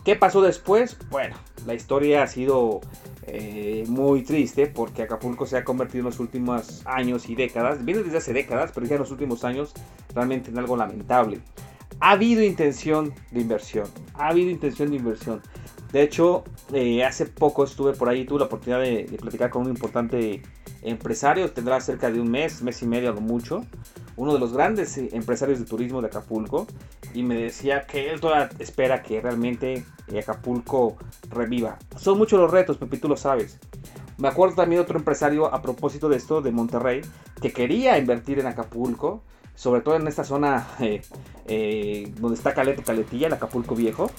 [0.10, 0.98] ¿Qué pasó después?
[1.12, 1.36] Bueno,
[1.68, 2.82] la historia ha sido
[3.28, 8.02] eh, muy triste porque Acapulco se ha convertido en los últimos años y décadas, viene
[8.02, 9.72] desde hace décadas, pero ya en los últimos años
[10.16, 11.42] realmente en algo lamentable.
[12.00, 15.44] Ha habido intención de inversión, ha habido intención de inversión.
[15.92, 19.70] De hecho, eh, hace poco estuve por ahí, tuve la oportunidad de, platicar con un
[19.70, 20.44] importante
[20.84, 23.66] empresario, tendrá cerca de un mes, mes y medio, algo mucho,
[24.16, 26.68] uno de los grandes eh, empresarios de turismo de Acapulco,
[27.16, 30.98] y me decía que él todavía espera que realmente eh, Acapulco
[31.32, 31.80] reviva.
[31.98, 33.58] Son muchos los retos, Pepi, tú lo sabes.
[34.20, 37.02] Me acuerdo también de otro empresario a propósito de esto, de Monterrey,
[37.42, 39.24] que quería invertir en Acapulco,
[39.56, 44.12] sobre todo en esta zona donde está Caleto Caletilla, el Acapulco Viejo.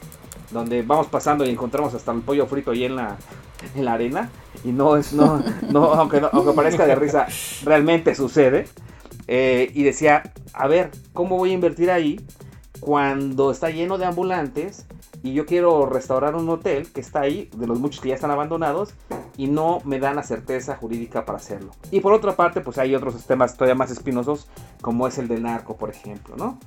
[0.51, 3.17] Donde vamos pasando y encontramos hasta el pollo frito ahí en la,
[3.75, 4.31] en la arena.
[4.65, 7.27] Y no es, no, no, aunque, aunque parezca de risa,
[7.65, 8.67] realmente sucede.
[9.27, 12.21] Eh, y decía, a ver, ¿cómo voy a invertir ahí
[12.81, 14.87] cuando está lleno de ambulantes
[15.23, 18.31] y yo quiero restaurar un hotel que está ahí, de los muchos que ya están
[18.31, 18.95] abandonados,
[19.37, 21.73] y no me dan la certeza jurídica para hacerlo.
[21.91, 24.49] Y por otra parte, pues hay otros temas todavía más espinosos,
[24.81, 26.59] como es el del narco, por ejemplo, ¿no?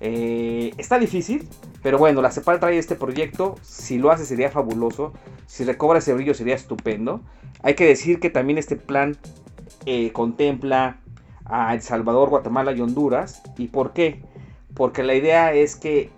[0.00, 1.48] Eh, está difícil,
[1.86, 5.12] pero bueno, la CEPAL trae este proyecto, si lo hace sería fabuloso,
[5.46, 7.20] si recobra ese brillo sería estupendo.
[7.62, 9.16] Hay que decir que también este plan
[9.84, 10.98] eh, contempla
[11.44, 13.40] a El Salvador, Guatemala y Honduras.
[13.56, 14.24] ¿Y por qué?
[14.74, 16.10] Porque la idea es que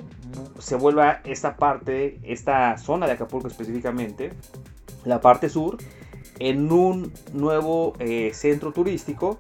[0.59, 4.33] se vuelva esta parte, esta zona de Acapulco específicamente,
[5.05, 5.77] la parte sur,
[6.39, 9.37] en un nuevo eh, centro turístico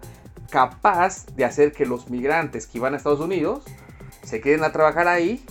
[0.51, 3.63] capaz de hacer que los migrantes que van a Estados Unidos
[4.25, 5.43] se queden a trabajar ahí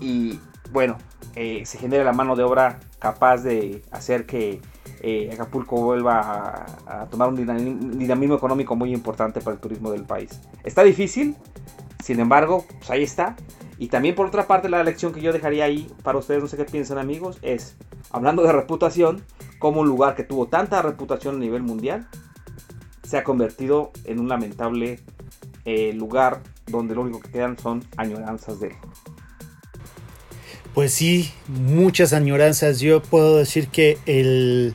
[0.00, 0.38] y
[0.72, 0.98] bueno,
[1.36, 4.60] eh, se genere la mano de obra capaz de hacer que
[5.02, 10.40] eh, Acapulco vuelva a, tomar un dinamismo económico muy importante para el turismo del país.
[10.64, 11.36] Está difícil,
[12.02, 13.36] sin embargo, pues ahí está.
[13.78, 16.58] Y también por otra parte la lección que yo dejaría ahí para ustedes, no sé
[16.58, 17.76] qué piensan amigos, es,
[18.10, 19.22] hablando de reputación,
[19.58, 22.06] como un lugar que tuvo tanta reputación a nivel mundial,
[23.02, 25.00] se ha convertido en un lamentable
[25.64, 28.76] eh, lugar donde lo único que quedan son añoranzas de él.
[30.74, 32.80] Pues sí, muchas añoranzas.
[32.80, 34.74] Yo puedo decir que el...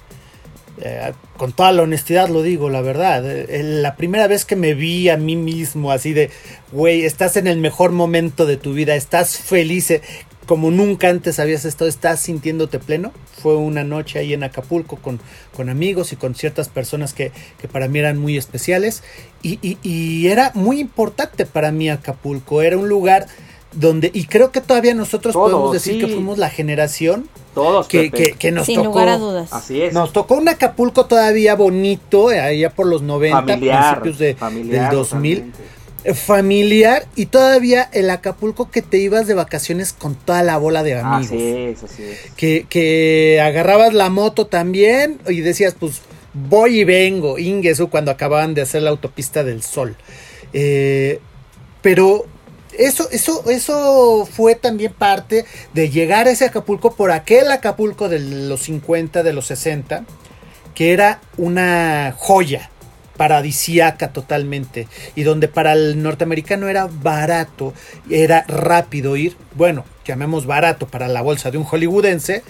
[0.81, 3.23] Eh, con toda la honestidad lo digo, la verdad.
[3.25, 6.31] Eh, la primera vez que me vi a mí mismo así de,
[6.71, 10.01] güey, estás en el mejor momento de tu vida, estás feliz, eh,
[10.45, 13.11] como nunca antes habías estado, estás sintiéndote pleno.
[13.41, 15.19] Fue una noche ahí en Acapulco con,
[15.55, 19.03] con amigos y con ciertas personas que, que para mí eran muy especiales.
[19.41, 22.61] Y, y, y, era muy importante para mí Acapulco.
[22.61, 23.27] Era un lugar
[23.75, 28.33] donde, y creo que todavía nosotros podemos decir que fuimos la generación todos que, que,
[28.33, 28.89] que, nos Sin tocó.
[28.89, 29.53] lugar a dudas.
[29.53, 29.93] Así es.
[29.93, 34.89] Nos tocó un Acapulco todavía bonito, eh, allá por los 90, familiar, principios de, familiar,
[34.89, 35.35] del 2000.
[35.35, 35.63] totalmente.
[36.03, 40.83] Eh, Familiar y todavía el Acapulco que te ibas de vacaciones con toda la bola
[40.83, 41.31] de amigos.
[41.31, 42.19] Así es, así es.
[42.37, 46.01] Que, que agarrabas la moto también y decías, pues
[46.33, 49.95] voy y vengo, Ingesu, cuando acababan de hacer la autopista del sol.
[50.53, 51.19] Eh,
[51.81, 52.25] pero
[52.79, 58.19] eso, eso, eso fue también parte de llegar a ese Acapulco por aquel Acapulco de
[58.19, 60.05] los 50, de los 60,
[60.73, 62.69] que era una joya
[63.17, 67.73] paradisíaca totalmente y donde para el norteamericano era barato,
[68.09, 72.43] era rápido ir, bueno, llamemos barato para la bolsa de un hollywoodense,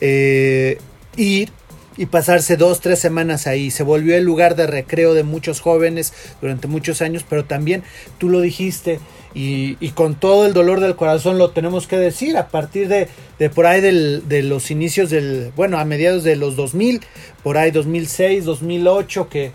[0.00, 0.78] eh,
[1.16, 1.52] ir
[1.96, 3.70] y pasarse dos, tres semanas ahí.
[3.70, 7.82] Se volvió el lugar de recreo de muchos jóvenes durante muchos años, pero también
[8.18, 9.00] tú lo dijiste
[9.34, 13.50] y, con todo el dolor del corazón lo tenemos que decir, a partir de, de
[13.50, 17.00] por ahí del, de los inicios del, bueno, a mediados de los 2000,
[17.42, 19.52] por ahí 2006, 2008, que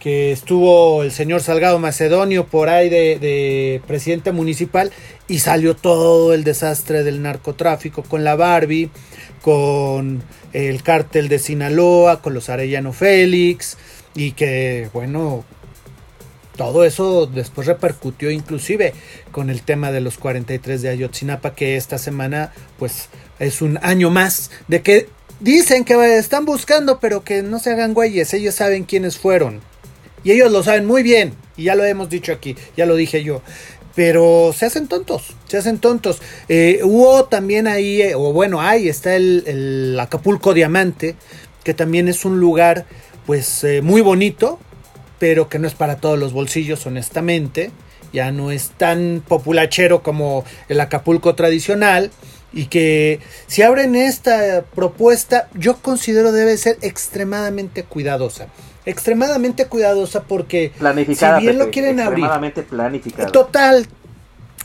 [0.00, 4.90] que estuvo el señor Salgado Macedonio por ahí de, presidente municipal
[5.28, 8.90] y salió todo el desastre del narcotráfico con la Barbie,
[9.42, 10.22] con
[10.52, 13.76] el cártel de Sinaloa, con los Arellano Félix
[14.14, 15.44] y que bueno,
[16.56, 18.92] todo eso después repercutió inclusive
[19.32, 24.10] con el tema de los 43 de Ayotzinapa que esta semana pues es un año
[24.10, 25.08] más de que
[25.40, 29.60] dicen que están buscando pero que no se hagan güeyes, ellos saben quiénes fueron.
[30.22, 31.34] Y ellos lo saben muy bien.
[31.56, 32.56] Y ya lo hemos dicho aquí.
[32.76, 33.42] Ya lo dije yo.
[34.00, 35.34] Pero se hacen tontos.
[35.46, 36.22] Se hacen tontos.
[36.48, 38.00] Eh, hubo también ahí.
[38.00, 41.16] Eh, o bueno, ahí está el, Acapulco Diamante.
[41.64, 42.86] Que también es un lugar.
[43.26, 44.58] Pues eh, muy bonito.
[45.18, 47.72] Pero que no es para todos los bolsillos, honestamente.
[48.10, 52.10] Ya no es tan populachero como el Acapulco tradicional
[52.54, 58.48] y que si abren esta propuesta yo considero debe ser extremadamente cuidadosa
[58.90, 63.30] extremadamente cuidadosa porque planificada, si bien Pepe, lo quieren abrir extremadamente planificada.
[63.30, 63.86] total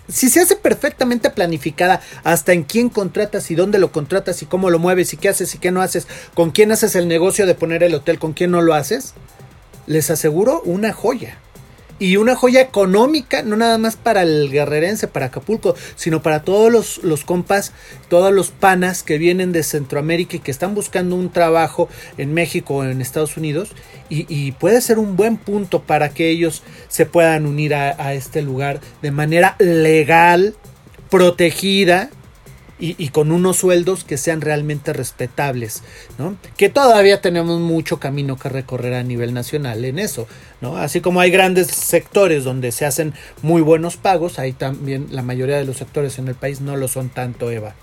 [0.08, 4.70] si se hace perfectamente planificada hasta en quién contratas y dónde lo contratas y cómo
[4.70, 7.56] lo mueves y qué haces y qué no haces con quién haces el negocio de
[7.56, 9.14] poner el hotel con quién no lo haces
[9.88, 11.38] les aseguro una joya
[11.98, 16.72] y una joya económica, no nada más para el guerrerense, para Acapulco, sino para todos
[16.72, 17.72] los, los, compas,
[18.10, 22.76] todos los panas que vienen de Centroamérica y que están buscando un trabajo en México
[22.76, 23.72] o en Estados Unidos.
[24.10, 28.80] Y, puede ser un buen punto para que ellos se puedan unir a este lugar
[29.02, 30.56] de manera legal,
[31.10, 32.12] protegida,
[32.78, 35.82] y, y, con unos sueldos que sean realmente respetables,
[36.18, 36.36] ¿no?
[36.58, 40.28] Que todavía tenemos mucho camino que recorrer a nivel nacional en eso,
[40.60, 40.76] ¿no?
[40.78, 45.58] Así como hay grandes sectores donde se hacen muy buenos pagos, ahí también la mayoría
[45.58, 47.76] de los sectores en el país no lo son tanto, Eva.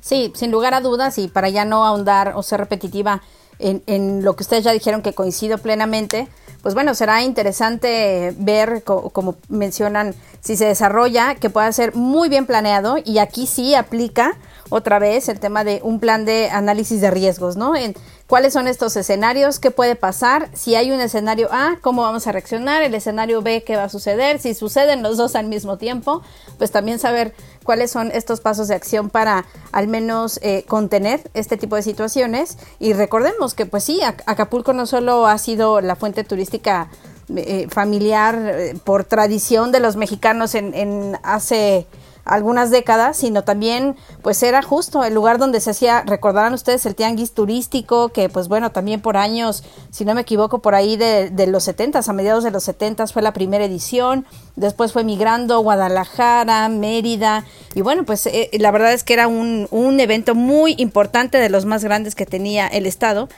[0.00, 3.22] Sí, sin lugar a dudas y para ya no ahondar o ser repetitiva
[3.58, 6.28] en, en lo que ustedes ya dijeron que coincido plenamente,
[6.66, 12.44] pues bueno, será interesante ver, como mencionan, si se desarrolla, que pueda ser muy bien
[12.44, 14.36] planeado y aquí sí aplica
[14.68, 17.76] otra vez el tema de un plan de análisis de riesgos, ¿no?
[17.76, 17.94] En
[18.26, 22.32] cuáles son estos escenarios, qué puede pasar, si hay un escenario A, cómo vamos a
[22.32, 26.22] reaccionar, el escenario B, qué va a suceder, si suceden los dos al mismo tiempo,
[26.58, 31.56] pues también saber cuáles son estos pasos de acción para al menos eh, contener este
[31.56, 32.58] tipo de situaciones.
[32.78, 36.88] Y recordemos que pues sí, Acapulco no solo ha sido la fuente turística
[37.34, 41.86] eh, familiar eh, por tradición de los mexicanos en, en hace
[42.26, 46.94] algunas décadas, sino también pues era justo el lugar donde se hacía, recordarán ustedes el
[46.94, 51.30] tianguis turístico, que pues bueno, también por años, si no me equivoco, por ahí de,
[51.30, 55.60] de los setentas, a mediados de los setentas fue la primera edición, después fue migrando
[55.60, 60.74] Guadalajara, Mérida, y bueno, pues eh, la verdad es que era un, un evento muy
[60.78, 63.28] importante de los más grandes que tenía el Estado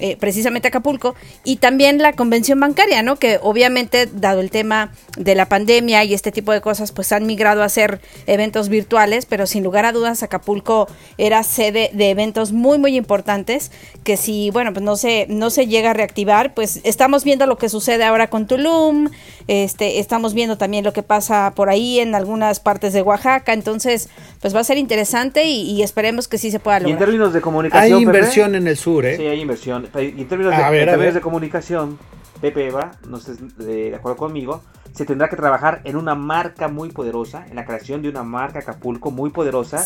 [0.00, 3.16] eh, precisamente Acapulco, y también la convención bancaria, ¿no?
[3.16, 7.26] Que obviamente, dado el tema de la pandemia y este tipo de cosas, pues han
[7.26, 12.52] migrado a hacer eventos virtuales, pero sin lugar a dudas Acapulco era sede de eventos
[12.52, 13.70] muy, muy importantes,
[14.04, 17.58] que si, bueno, pues no se, no se llega a reactivar, pues estamos viendo lo
[17.58, 19.10] que sucede ahora con Tulum,
[19.48, 24.08] este, estamos viendo también lo que pasa por ahí en algunas partes de Oaxaca, entonces,
[24.40, 26.90] pues va a ser interesante y, esperemos que sí se pueda lograr.
[26.90, 27.96] Y en términos de comunicación.
[27.96, 29.16] Hay inversión en el sur, ¿eh?
[29.16, 31.98] Sí, hay inversión y en términos, de, de comunicación,
[32.40, 34.62] Pepe Eva, no sé, de, acuerdo conmigo,
[34.92, 38.60] se tendrá que trabajar en una marca muy poderosa, en la creación de una marca
[38.60, 39.84] Acapulco muy poderosa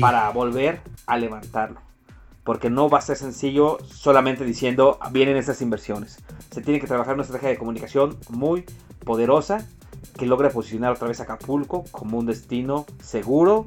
[0.00, 1.80] para volver a levantarlo.
[2.44, 6.18] Porque no va a ser sencillo solamente diciendo vienen estas inversiones.
[6.50, 8.64] Se tiene que trabajar una estrategia de comunicación muy
[9.04, 9.64] poderosa
[10.18, 13.66] que logre posicionar otra vez a Acapulco como un destino seguro,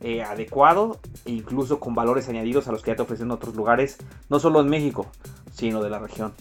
[0.00, 3.98] eh, adecuado e incluso con valores añadidos a los que ya te ofrecen otros lugares,
[4.28, 5.06] no solo en México,
[5.52, 6.32] sino de la región.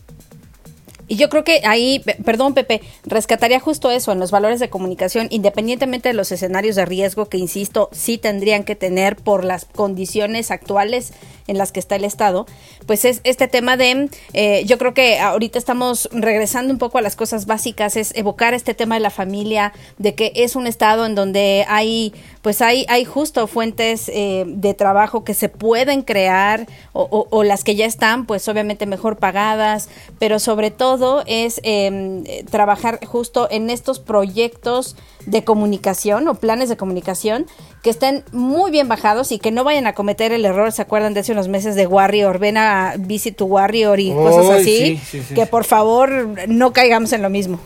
[1.07, 5.27] Y yo creo que ahí, perdón Pepe, rescataría justo eso en los valores de comunicación,
[5.29, 10.51] independientemente de los escenarios de riesgo que, insisto, sí tendrían que tener por las condiciones
[10.51, 11.13] actuales
[11.47, 12.45] en las que está el Estado,
[12.85, 17.01] pues es este tema de, eh, yo creo que ahorita estamos regresando un poco a
[17.01, 21.05] las cosas básicas, es evocar este tema de la familia, de que es un Estado
[21.05, 22.13] en donde hay
[22.47, 27.75] pues hay, hay justo fuentes eh, de trabajo que se pueden crear o, las que
[27.75, 33.99] ya están, pues obviamente mejor pagadas, pero sobre todo es em, trabajar justo en estos
[33.99, 34.95] proyectos
[35.25, 37.45] de comunicación o planes de comunicación
[37.83, 41.13] que estén muy bien bajados y que no vayan a cometer el error, ¿se acuerdan
[41.13, 42.39] de hace unos meses de Warrior?
[42.39, 44.99] Ven a Visit to Warrior y cosas así,
[45.35, 47.59] que por favor no caigamos en lo mismo.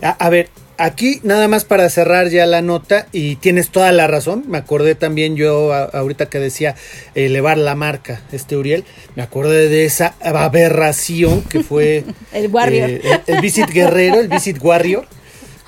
[0.00, 0.48] a ver,
[0.80, 4.94] aquí nada más para cerrar ya la nota y tienes toda la razón, me acordé
[4.94, 6.74] también yo ahorita que decía
[7.14, 12.90] elevar la marca, este Uriel, me acordé de esa aberración que fue el Warrior.
[12.90, 15.06] Eh, el, Visit Guerrero, el Visit Warrior,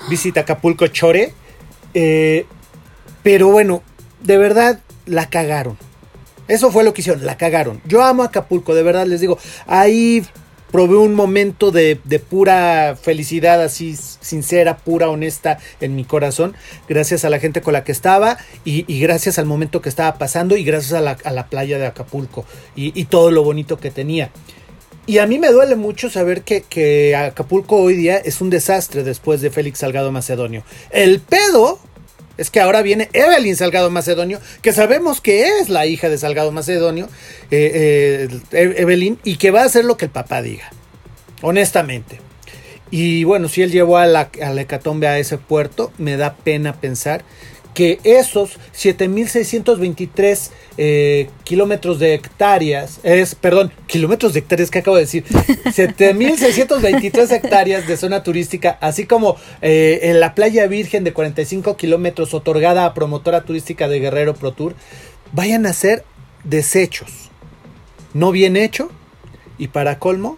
[0.09, 1.31] Visit Acapulco Chore,
[1.93, 2.45] eh,
[3.21, 3.83] pero bueno,
[4.21, 5.77] de verdad la cagaron.
[6.47, 7.81] Eso fue lo que hicieron, la cagaron.
[7.85, 9.37] Yo amo Acapulco, de verdad les digo.
[9.65, 10.25] Ahí
[10.73, 11.95] probé un momento de,
[12.27, 16.55] pura felicidad, así sincera, pura, honesta en mi corazón,
[16.89, 20.57] gracias a la gente con la que estaba y, gracias al momento que estaba pasando
[20.57, 22.45] y gracias a la, playa de Acapulco
[22.75, 24.31] y, todo lo bonito que tenía.
[25.05, 29.03] Y a mí me duele mucho saber que, que Acapulco hoy día es un desastre
[29.03, 30.63] después de Félix Salgado Macedonio.
[30.89, 31.77] El pedo
[32.37, 36.51] es que ahora viene Evelyn Salgado Macedonio, que sabemos que es la hija de Salgado
[36.51, 37.07] Macedonio,
[37.51, 40.71] eh, eh, Evelyn, y que va a hacer lo que el papá diga,
[41.41, 42.19] honestamente.
[42.91, 46.35] Y bueno, si él llevó a la, a la hecatombe a ese puerto, me da
[46.35, 47.23] pena pensar
[47.73, 55.03] que esos 7.623 eh, kilómetros de hectáreas, es, perdón, kilómetros de hectáreas que acabo de
[55.03, 61.77] decir, 7.623 hectáreas de zona turística, así como eh, en la playa virgen de 45
[61.77, 64.75] kilómetros otorgada a promotora turística de Guerrero Pro Tour,
[65.31, 66.03] vayan a ser
[66.43, 67.29] desechos,
[68.13, 68.91] no bien hecho,
[69.57, 70.37] y para colmo,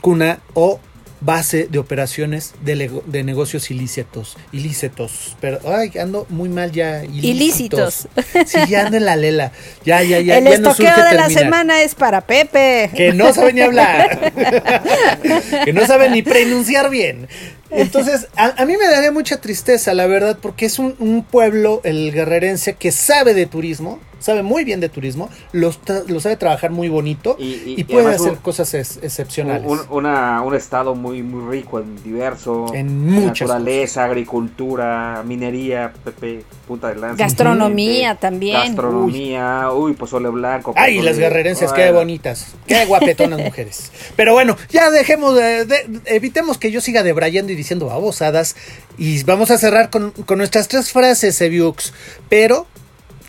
[0.00, 0.80] cuna o
[1.26, 4.38] base de operaciones de, negocios ilícitos.
[4.52, 5.36] Ilícitos.
[5.40, 7.04] Pero, ay, ando muy mal ya.
[7.04, 8.08] Ilícitos.
[8.46, 9.52] Sí, ya ando en la lela.
[9.84, 10.38] Ya, ya, ya.
[10.38, 12.90] El ya estoqueo de la semana es para Pepe.
[12.94, 14.32] Que no sabe ni hablar.
[15.64, 17.28] que no sabe ni pronunciar bien.
[17.70, 22.12] Entonces, a, mí me daría mucha tristeza, la verdad, porque es un, un pueblo, el
[22.12, 27.36] guerrerense, que sabe de turismo, sabe muy bien de turismo, lo, sabe trabajar muy bonito
[27.38, 29.66] y, puede hacer cosas excepcionales.
[29.66, 36.96] Un, un, estado muy, muy rico en diverso, en naturaleza, agricultura, minería, Pepe, punta de
[36.96, 37.22] lanza.
[37.22, 38.56] Gastronomía también.
[38.56, 40.72] Gastronomía, uy, pozole blanco.
[40.76, 43.92] Ay, las guerrerenses, qué bonitas, qué guapetonas mujeres.
[44.16, 45.66] Pero bueno, ya dejemos, de,
[46.06, 48.54] evitemos que yo siga debrayando y diciendo babosadas
[48.98, 51.92] y vamos a cerrar con, con nuestras tres frases, Eviux.
[52.28, 52.66] Pero,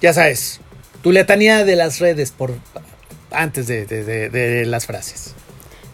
[0.02, 0.60] ya sabes,
[1.02, 2.54] tu letanía de las redes por
[3.32, 5.34] antes de, las frases.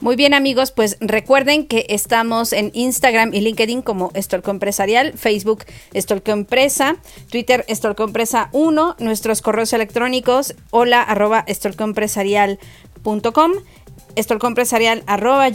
[0.02, 5.64] Muy bien amigos, pues recuerden que estamos en Instagram y LinkedIn como Estolco Empresarial, Facebook
[5.94, 6.98] Estolco Empresa,
[7.32, 11.46] Twitter Estolco Empresa 1, nuestros correos electrónicos hola arroba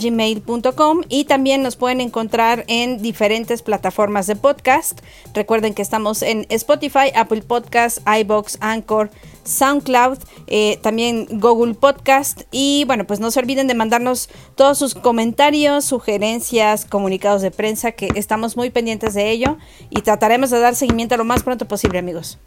[0.01, 5.01] gmail.com y también nos pueden encontrar en diferentes plataformas de podcast.
[5.34, 9.11] Recuerden que estamos en Spotify, Apple Podcast, iBox, Anchor,
[9.45, 14.95] SoundCloud, eh, también Google Podcast y bueno, pues no se olviden de mandarnos todos sus
[14.95, 19.57] comentarios, sugerencias, comunicados de prensa que estamos muy pendientes de ello
[19.91, 22.39] y trataremos de dar seguimiento lo más pronto posible, amigos.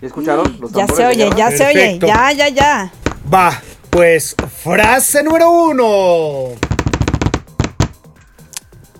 [0.00, 0.58] ¿Escucharon?
[0.72, 2.92] ya se oye, ya se oye, ya, ya, ya.
[3.32, 3.62] Va.
[3.94, 4.34] Pues
[4.64, 6.56] frase número uno.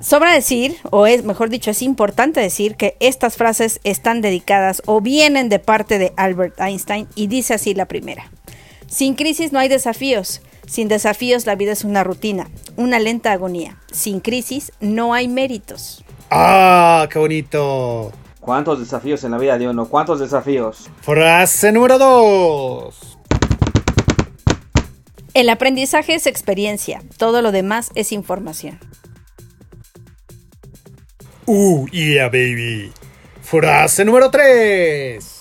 [0.01, 5.01] Sobra decir, o es mejor dicho, es importante decir que estas frases están dedicadas o
[5.01, 8.31] vienen de parte de Albert Einstein y dice así la primera.
[8.87, 10.43] Sin crisis no hay desafíos.
[10.65, 13.77] Sin desafíos la vida es una rutina, una lenta agonía.
[13.91, 16.05] Sin crisis no hay méritos.
[16.31, 18.13] ¡Ah, qué bonito!
[18.39, 19.89] ¿Cuántos desafíos en la vida de uno?
[19.89, 20.89] ¿Cuántos desafíos?
[21.01, 23.14] Frase número dos.
[25.35, 28.79] El aprendizaje es experiencia, todo lo demás es información.
[31.45, 32.93] Uh, yeah, baby.
[33.43, 35.35] Frase número 3.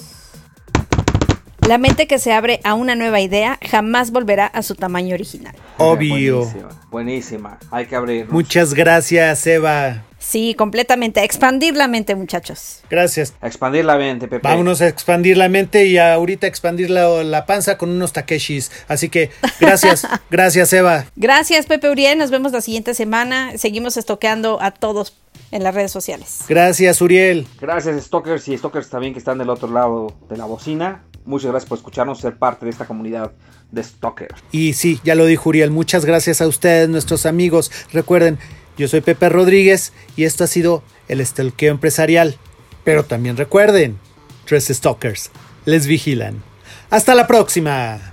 [1.67, 5.55] La mente que se abre a una nueva idea jamás volverá a su tamaño original.
[5.77, 6.39] Obvio.
[6.39, 7.59] Buenísima, buenísima.
[7.69, 8.27] hay que abrir.
[8.31, 10.03] Muchas gracias, Eva.
[10.23, 11.23] Sí, completamente.
[11.23, 12.79] expandir la mente, muchachos.
[12.89, 13.33] Gracias.
[13.41, 14.47] expandir la mente, Pepe.
[14.47, 18.71] Vámonos a expandir la mente y ahorita expandir la, panza con unos takeshis.
[18.87, 21.05] Así que gracias, gracias, Eva.
[21.15, 22.17] Gracias, Pepe Uriel.
[22.17, 23.57] Nos vemos la siguiente semana.
[23.57, 25.17] Seguimos estoqueando a todos
[25.51, 26.39] en las redes sociales.
[26.47, 27.45] Gracias, Uriel.
[27.59, 31.03] Gracias, Stalkers y Stalkers también que están del otro lado de la bocina.
[31.25, 33.31] Muchas gracias por escucharnos, ser parte de esta comunidad
[33.71, 34.41] de Stalkers.
[34.51, 35.71] Y sí, ya lo dijo Uriel.
[35.71, 37.71] Muchas gracias a ustedes, nuestros amigos.
[37.91, 38.39] Recuerden,
[38.77, 42.37] yo soy Pepe Rodríguez y esto ha sido el estelqueo empresarial.
[42.83, 43.97] Pero también recuerden,
[44.45, 45.31] tres stalkers
[45.65, 46.43] les vigilan.
[46.89, 48.12] Hasta la próxima.